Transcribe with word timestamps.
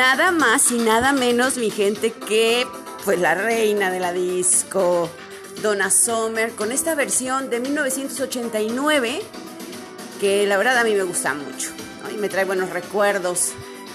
nada 0.00 0.32
más 0.32 0.72
y 0.72 0.78
nada 0.78 1.12
menos, 1.12 1.58
mi 1.58 1.68
gente, 1.68 2.10
que 2.10 2.66
pues 3.04 3.20
la 3.20 3.34
reina 3.34 3.90
de 3.90 4.00
la 4.00 4.14
disco, 4.14 5.10
Donna 5.60 5.90
Summer, 5.90 6.52
con 6.52 6.72
esta 6.72 6.94
versión 6.94 7.50
de 7.50 7.60
1989, 7.60 9.20
que 10.18 10.46
la 10.46 10.56
verdad 10.56 10.78
a 10.78 10.84
mí 10.84 10.94
me 10.94 11.02
gusta 11.02 11.34
mucho, 11.34 11.68
y 12.10 12.16
me 12.16 12.30
trae 12.30 12.46
buenos 12.46 12.70
recuerdos, 12.70 13.50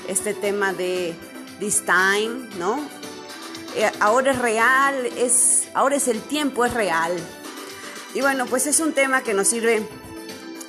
este 0.08 0.36
tema 0.36 0.74
de 0.74 1.16
This 1.60 1.82
Time, 1.86 2.50
¿no? 2.60 2.88
Eh, 3.76 3.92
ahora 4.00 4.34
es 4.34 4.38
real, 4.38 5.08
es, 5.18 5.70
ahora 5.74 5.96
es 5.96 6.08
el 6.08 6.22
tiempo, 6.22 6.66
es 6.66 6.74
real. 6.76 7.14
Y 8.14 8.22
bueno, 8.22 8.46
pues 8.46 8.68
es 8.68 8.80
un 8.80 8.94
tema 8.94 9.24
que 9.24 9.34
nos 9.34 9.48
sirve 9.48 9.82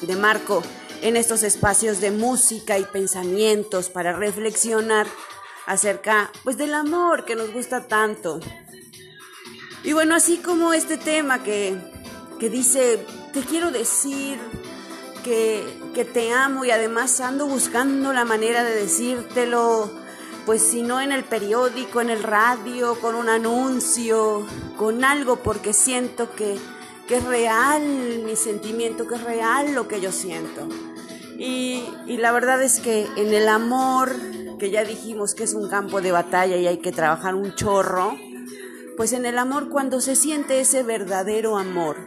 de 0.00 0.16
marco 0.16 0.62
en 1.02 1.16
estos 1.16 1.42
espacios 1.42 2.00
de 2.00 2.10
música 2.10 2.78
y 2.78 2.84
pensamientos 2.84 3.88
para 3.90 4.12
reflexionar 4.12 5.06
acerca 5.66 6.30
pues 6.44 6.56
del 6.56 6.74
amor 6.74 7.24
que 7.24 7.36
nos 7.36 7.52
gusta 7.52 7.86
tanto. 7.86 8.40
Y 9.82 9.92
bueno, 9.92 10.14
así 10.14 10.38
como 10.38 10.72
este 10.72 10.96
tema 10.96 11.42
que, 11.42 11.76
que 12.40 12.50
dice, 12.50 13.04
te 13.32 13.40
quiero 13.40 13.70
decir 13.70 14.38
que, 15.22 15.64
que 15.94 16.04
te 16.04 16.32
amo 16.32 16.64
y 16.64 16.70
además 16.70 17.20
ando 17.20 17.46
buscando 17.46 18.12
la 18.12 18.24
manera 18.24 18.64
de 18.64 18.74
decírtelo, 18.74 19.90
pues 20.44 20.62
si 20.62 20.82
no 20.82 21.00
en 21.00 21.12
el 21.12 21.24
periódico, 21.24 22.00
en 22.00 22.10
el 22.10 22.22
radio, 22.22 22.98
con 23.00 23.14
un 23.14 23.28
anuncio, 23.28 24.46
con 24.76 25.04
algo, 25.04 25.36
porque 25.36 25.72
siento 25.72 26.32
que 26.34 26.56
que 27.06 27.16
es 27.16 27.24
real 27.24 27.82
mi 28.24 28.36
sentimiento, 28.36 29.06
que 29.06 29.14
es 29.14 29.22
real 29.22 29.74
lo 29.74 29.88
que 29.88 30.00
yo 30.00 30.12
siento. 30.12 30.68
Y, 31.38 31.84
la 32.06 32.32
verdad 32.32 32.62
es 32.62 32.80
que 32.80 33.06
en 33.16 33.32
el 33.34 33.48
amor, 33.48 34.10
que 34.58 34.70
ya 34.70 34.84
dijimos 34.84 35.34
que 35.34 35.44
es 35.44 35.54
un 35.54 35.68
campo 35.68 36.00
de 36.00 36.12
batalla 36.12 36.56
y 36.56 36.66
hay 36.66 36.78
que 36.78 36.92
trabajar 36.92 37.34
un 37.34 37.54
chorro, 37.54 38.16
pues 38.96 39.12
en 39.12 39.26
el 39.26 39.38
amor 39.38 39.68
cuando 39.68 40.00
se 40.00 40.16
siente 40.16 40.60
ese 40.60 40.82
verdadero 40.82 41.58
amor, 41.58 42.06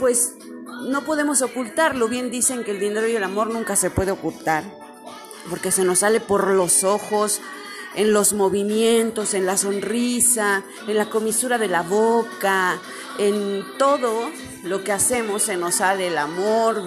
pues 0.00 0.34
no 0.88 1.02
podemos 1.02 1.40
ocultarlo. 1.42 2.08
Bien 2.08 2.30
dicen 2.30 2.64
que 2.64 2.72
el 2.72 2.80
dinero 2.80 3.06
y 3.06 3.14
el 3.14 3.22
amor 3.22 3.50
nunca 3.50 3.76
se 3.76 3.90
puede 3.90 4.10
ocultar, 4.10 4.64
porque 5.48 5.70
se 5.70 5.84
nos 5.84 6.00
sale 6.00 6.20
por 6.20 6.48
los 6.48 6.82
ojos, 6.82 7.40
en 7.94 8.12
los 8.12 8.32
movimientos, 8.32 9.34
en 9.34 9.46
la 9.46 9.56
sonrisa, 9.56 10.62
en 10.86 10.96
la 10.96 11.10
comisura 11.10 11.58
de 11.58 11.68
la 11.68 11.82
boca, 11.82 12.80
en 13.18 13.64
todo 13.78 14.30
lo 14.64 14.84
que 14.84 14.92
hacemos 14.92 15.42
se 15.42 15.56
nos 15.56 15.76
sale 15.76 16.08
el 16.08 16.18
amor 16.18 16.82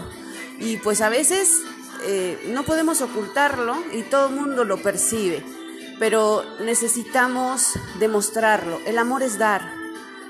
y 0.60 0.78
pues 0.78 1.02
a 1.02 1.10
veces 1.10 1.62
eh, 2.06 2.50
no 2.54 2.64
podemos 2.64 3.02
ocultarlo 3.02 3.76
y 3.94 4.04
todo 4.04 4.28
el 4.28 4.36
mundo 4.36 4.64
lo 4.64 4.82
percibe, 4.82 5.44
pero 6.00 6.44
necesitamos 6.62 7.74
demostrarlo. 8.00 8.80
El 8.86 8.98
amor 8.98 9.24
es 9.24 9.38
dar, 9.38 9.74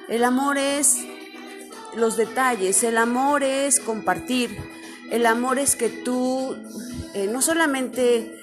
el 0.07 0.23
amor 0.23 0.57
es 0.57 0.97
los 1.95 2.17
detalles, 2.17 2.83
el 2.83 2.97
amor 2.97 3.43
es 3.43 3.79
compartir, 3.79 4.57
el 5.11 5.25
amor 5.25 5.59
es 5.59 5.75
que 5.75 5.89
tú 5.89 6.55
eh, 7.13 7.27
no 7.27 7.41
solamente... 7.41 8.39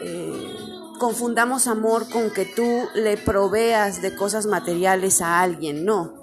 Eh, 0.00 0.81
confundamos 1.02 1.66
amor 1.66 2.08
con 2.08 2.30
que 2.30 2.44
tú 2.44 2.88
le 2.94 3.16
proveas 3.16 4.02
de 4.02 4.14
cosas 4.14 4.46
materiales 4.46 5.20
a 5.20 5.40
alguien, 5.40 5.84
no. 5.84 6.14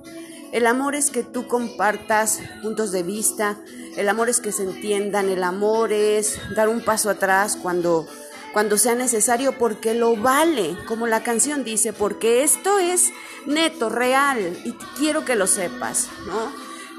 El 0.53 0.65
amor 0.65 0.95
es 0.95 1.11
que 1.11 1.21
tú 1.21 1.49
compartas 1.49 2.39
puntos 2.61 2.93
de 2.93 3.03
vista, 3.03 3.57
el 3.97 4.07
amor 4.07 4.29
es 4.29 4.39
que 4.39 4.53
se 4.53 4.63
entiendan, 4.63 5.27
el 5.27 5.43
amor 5.43 5.91
es 5.91 6.39
dar 6.55 6.69
un 6.69 6.79
paso 6.79 7.09
atrás 7.09 7.57
cuando, 7.61 8.07
cuando 8.53 8.77
sea 8.77 8.95
necesario 8.95 9.57
porque 9.57 9.93
lo 9.93 10.15
vale, 10.15 10.77
como 10.87 11.07
la 11.07 11.23
canción 11.23 11.65
dice, 11.65 11.91
porque 11.91 12.43
esto 12.43 12.79
es 12.79 13.09
neto, 13.45 13.89
real 13.89 14.57
y 14.63 14.71
quiero 14.97 15.25
que 15.25 15.35
lo 15.35 15.47
sepas, 15.47 16.07
¿no? 16.25 16.53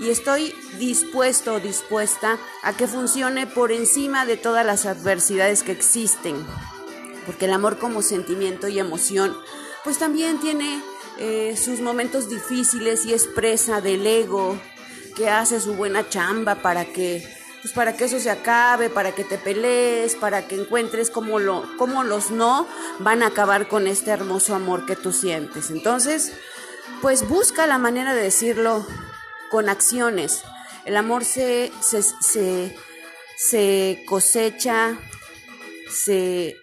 Y 0.05 0.11
estoy 0.11 0.55
dispuesto 0.79 1.55
o 1.55 1.61
dispuesta 1.61 2.39
a 2.63 2.75
que 2.75 2.87
funcione 2.87 3.47
por 3.47 3.73
encima 3.73 4.27
de 4.27 4.37
todas 4.37 4.67
las 4.67 4.85
adversidades 4.85 5.63
que 5.63 5.73
existen 5.73 6.45
porque 7.31 7.45
el 7.45 7.53
amor 7.53 7.79
como 7.79 8.03
sentimiento 8.03 8.67
y 8.67 8.81
emoción, 8.81 9.37
pues 9.85 9.99
también 9.99 10.41
tiene 10.41 10.83
eh, 11.17 11.57
sus 11.57 11.81
momentos 11.81 12.29
difíciles 12.29 13.07
y 13.07 13.13
expresa 13.13 13.81
del 13.81 14.05
ego 14.05 14.59
que 15.15 15.29
hace 15.29 15.61
su 15.61 15.75
buena 15.75 16.09
chamba 16.09 16.57
para 16.57 16.87
que 16.87 17.25
pues 17.63 17.73
para 17.73 17.97
que 17.97 18.07
eso 18.07 18.19
se 18.19 18.31
acabe, 18.31 18.91
para 18.91 19.13
que 19.13 19.23
te 19.23 19.39
pelees, 19.39 20.17
para 20.17 20.49
que 20.49 20.57
encuentres 20.57 21.09
cómo, 21.09 21.39
lo, 21.39 21.65
cómo 21.77 22.03
los 22.03 22.33
no 22.33 22.67
van 22.99 23.23
a 23.23 23.29
acabar 23.29 23.69
con 23.69 23.87
este 23.87 24.11
hermoso 24.11 24.57
amor 24.57 24.85
que 24.85 24.97
tú 24.97 25.13
sientes. 25.13 25.71
Entonces, 25.71 26.33
pues 27.01 27.29
busca 27.29 27.69
la 27.69 27.79
manera 27.79 28.13
de 28.13 28.23
decirlo 28.23 28.85
con 29.53 29.69
acciones. 29.69 30.43
El 30.85 30.97
amor 30.97 31.25
se, 31.25 31.71
se, 31.81 32.77
se 33.37 34.05
cosecha, 34.09 34.99
se 35.91 36.60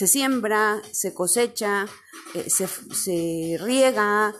se 0.00 0.06
siembra, 0.06 0.80
se 0.92 1.12
cosecha, 1.12 1.86
eh, 2.32 2.48
se, 2.48 3.58
riega, 3.60 4.34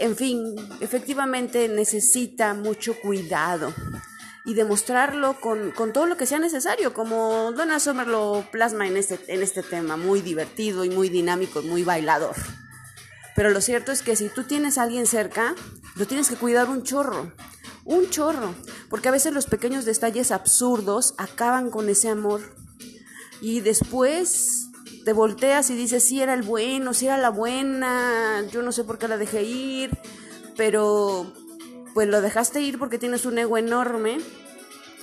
en 0.00 0.14
fin, 0.14 0.54
efectivamente 0.82 1.66
necesita 1.66 2.52
mucho 2.52 2.94
cuidado 3.00 3.72
y 4.44 4.52
demostrarlo 4.52 5.40
con, 5.40 5.72
todo 5.94 6.04
lo 6.04 6.18
que 6.18 6.26
sea 6.26 6.38
necesario, 6.38 6.92
como 6.92 7.52
Donna 7.52 7.80
Sommer 7.80 8.06
lo 8.06 8.44
plasma 8.52 8.86
en 8.86 8.98
este, 8.98 9.18
en 9.28 9.42
este 9.42 9.62
tema, 9.62 9.96
muy 9.96 10.20
divertido 10.20 10.84
y 10.84 10.90
muy 10.90 11.08
dinámico 11.08 11.62
y 11.62 11.66
muy 11.68 11.84
bailador. 11.84 12.36
Pero 13.34 13.48
lo 13.48 13.62
cierto 13.62 13.92
es 13.92 14.02
que 14.02 14.14
si 14.14 14.28
tú 14.28 14.42
tienes 14.42 14.76
a 14.76 14.82
alguien 14.82 15.06
cerca, 15.06 15.54
lo 15.96 16.06
tienes 16.06 16.28
que 16.28 16.36
cuidar 16.36 16.68
un 16.68 16.82
chorro, 16.82 17.32
un 17.86 18.10
chorro, 18.10 18.54
porque 18.90 19.08
a 19.08 19.12
veces 19.12 19.32
los 19.32 19.46
pequeños 19.46 19.86
detalles 19.86 20.32
absurdos 20.32 21.14
acaban 21.16 21.70
con 21.70 21.88
ese 21.88 22.10
amor. 22.10 22.42
Y 23.40 23.60
después 23.60 24.67
te 25.08 25.14
volteas 25.14 25.70
y 25.70 25.74
dices, 25.74 26.04
si 26.04 26.20
era 26.20 26.34
el 26.34 26.42
bueno, 26.42 26.92
si 26.92 27.06
era 27.06 27.16
la 27.16 27.30
buena, 27.30 28.44
yo 28.52 28.60
no 28.60 28.72
sé 28.72 28.84
por 28.84 28.98
qué 28.98 29.08
la 29.08 29.16
dejé 29.16 29.42
ir, 29.42 29.98
pero 30.54 31.32
pues 31.94 32.06
lo 32.08 32.20
dejaste 32.20 32.60
ir 32.60 32.78
porque 32.78 32.98
tienes 32.98 33.24
un 33.24 33.38
ego 33.38 33.56
enorme 33.56 34.18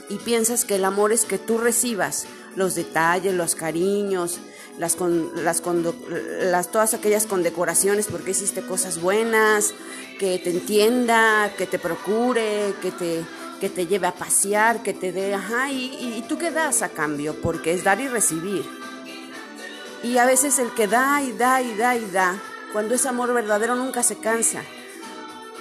y 0.07 0.17
piensas 0.17 0.63
que 0.63 0.75
el 0.75 0.85
amor 0.85 1.11
es 1.11 1.25
que 1.25 1.39
tú 1.39 1.57
recibas 1.57 2.27
los 2.55 2.75
detalles, 2.75 3.33
los 3.33 3.55
cariños, 3.55 4.37
las, 4.77 4.95
con, 4.95 5.43
las, 5.43 5.63
las 6.43 6.71
todas 6.71 6.93
aquellas 6.93 7.25
condecoraciones 7.25 8.05
porque 8.05 8.29
hiciste 8.29 8.61
cosas 8.61 9.01
buenas, 9.01 9.73
que 10.19 10.37
te 10.37 10.51
entienda, 10.51 11.51
que 11.57 11.65
te 11.65 11.79
procure, 11.79 12.75
que 12.79 12.91
te, 12.91 13.25
que 13.59 13.69
te 13.69 13.87
lleve 13.87 14.05
a 14.05 14.13
pasear, 14.13 14.83
que 14.83 14.93
te 14.93 15.11
dé, 15.11 15.33
ajá, 15.33 15.71
y, 15.71 16.15
y 16.15 16.23
tú 16.29 16.37
qué 16.37 16.51
das 16.51 16.83
a 16.83 16.89
cambio, 16.89 17.41
porque 17.41 17.73
es 17.73 17.83
dar 17.83 17.99
y 17.99 18.07
recibir. 18.07 18.63
Y 20.05 20.19
a 20.19 20.27
veces 20.27 20.59
el 20.59 20.71
que 20.75 20.87
da 20.87 21.23
y 21.23 21.31
da 21.31 21.63
y 21.63 21.75
da 21.75 21.95
y 21.95 22.05
da, 22.11 22.39
cuando 22.73 22.93
es 22.93 23.07
amor 23.07 23.33
verdadero 23.33 23.75
nunca 23.75 24.03
se 24.03 24.19
cansa. 24.19 24.61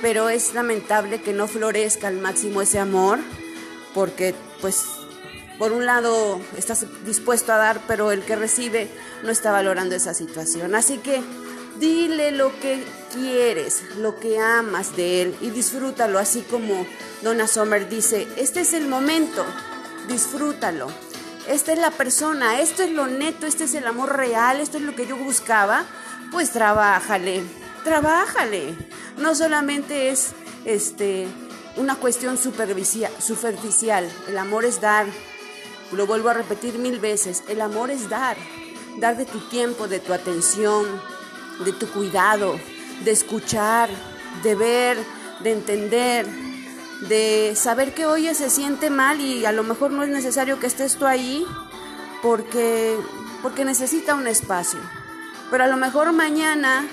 Pero 0.03 0.29
es 0.29 0.53
lamentable 0.53 1.23
que 1.23 1.33
no 1.33 1.49
florezca 1.49 2.09
al 2.09 2.19
máximo 2.19 2.61
ese 2.61 2.79
amor, 2.79 3.21
porque 3.95 4.35
pues 4.61 4.85
por 5.59 5.73
un 5.73 5.87
lado 5.87 6.43
estás 6.59 6.85
dispuesto 7.07 7.55
a 7.55 7.57
dar, 7.57 7.81
pero 7.89 8.13
el 8.13 8.23
que 8.23 8.37
recibe 8.37 8.91
no 9.23 9.31
está 9.31 9.51
valorando 9.51 9.95
esa 9.95 10.13
situación. 10.13 10.75
Así 10.75 10.99
que 10.99 11.23
dile 11.81 12.31
lo 12.31 12.55
que 12.61 12.85
quieres, 13.15 13.83
lo 13.97 14.21
que 14.21 14.39
amas 14.39 14.95
de 14.95 15.23
él 15.23 15.37
y 15.41 15.49
disfrútalo, 15.49 16.19
así 16.19 16.43
como 16.43 16.87
Donna 17.23 17.47
Sommer 17.47 17.89
dice, 17.89 18.29
este 18.37 18.61
es 18.61 18.75
el 18.75 18.89
momento, 18.89 19.43
disfrútalo 20.07 20.89
esta 21.49 21.73
es 21.73 21.79
la 21.79 21.91
persona, 21.91 22.61
esto 22.61 22.83
es 22.83 22.91
lo 22.91 23.07
neto, 23.07 23.47
este 23.47 23.65
es 23.65 23.75
el 23.75 23.87
amor 23.87 24.17
real, 24.17 24.61
esto 24.61 24.79
es 24.79 24.85
lo 24.85 24.95
que 24.95 25.07
yo 25.07 25.17
buscaba, 25.17 25.85
pues 26.31 26.51
trabájale, 26.51 27.43
trabájale. 27.85 28.75
No 29.19 29.35
solamente 29.35 30.11
es 30.11 30.33
este 30.65 31.27
una 31.77 31.97
cuestión 31.97 32.39
superficial, 32.39 34.09
el 34.29 34.39
amor 34.39 34.65
es 34.65 34.81
dar. 34.81 35.07
Lo 35.93 36.07
vuelvo 36.07 36.31
a 36.31 36.35
repetir 36.35 36.79
mil 36.79 36.99
veces, 36.99 37.45
el 37.49 37.61
amor 37.61 37.91
es 37.91 38.09
dar, 38.09 38.37
dar 38.99 39.17
de 39.17 39.27
tu 39.27 39.39
tiempo, 39.49 39.87
de 39.87 40.01
tu 40.01 40.13
atención, 40.13 40.87
de 41.65 41.73
tu 41.73 41.89
cuidado, 41.89 42.59
de 43.05 43.11
escuchar, 43.11 43.91
de 44.43 44.55
ver, 44.55 44.99
de 45.41 45.53
entender, 45.53 46.27
de 47.09 47.55
saber 47.57 47.95
que 47.95 48.07
hoy 48.07 48.35
se 48.35 48.51
siente 48.51 48.91
mal 48.91 49.21
y 49.21 49.45
a 49.45 49.53
lo 49.53 49.63
mejor 49.63 49.91
no 49.91 50.03
es 50.03 50.09
necesario 50.09 50.59
que 50.59 50.67
estés 50.67 50.97
tú 50.97 51.07
ahí 51.07 51.45
porque, 52.23 52.97
porque 53.43 53.65
necesita 53.65 54.15
un 54.15 54.27
espacio. 54.27 54.81
Pero 55.51 55.65
a 55.65 55.67
lo 55.67 55.77
mejor 55.77 56.13
mañana 56.13 56.87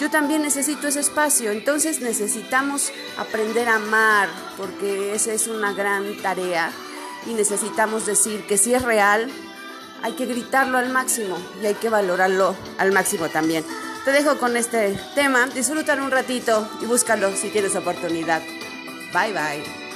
yo 0.00 0.10
también 0.10 0.42
necesito 0.42 0.88
ese 0.88 1.00
espacio, 1.00 1.50
entonces 1.50 2.00
necesitamos 2.00 2.90
aprender 3.18 3.68
a 3.68 3.76
amar 3.76 4.28
porque 4.56 5.14
esa 5.14 5.32
es 5.32 5.46
una 5.46 5.74
gran 5.74 6.16
tarea 6.22 6.72
y 7.26 7.34
necesitamos 7.34 8.06
decir 8.06 8.46
que 8.46 8.56
si 8.56 8.72
es 8.72 8.82
real, 8.82 9.30
hay 10.02 10.12
que 10.12 10.24
gritarlo 10.24 10.78
al 10.78 10.88
máximo 10.88 11.36
y 11.62 11.66
hay 11.66 11.74
que 11.74 11.90
valorarlo 11.90 12.56
al 12.78 12.92
máximo 12.92 13.28
también. 13.28 13.62
Te 14.06 14.12
dejo 14.12 14.38
con 14.38 14.56
este 14.56 14.98
tema, 15.14 15.46
disfrútalo 15.48 16.02
un 16.02 16.10
ratito 16.10 16.66
y 16.80 16.86
búscalo 16.86 17.36
si 17.36 17.50
tienes 17.50 17.76
oportunidad. 17.76 18.40
Bye 19.12 19.32
bye. 19.32 19.89